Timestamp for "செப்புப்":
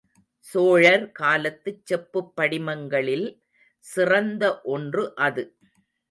1.85-2.31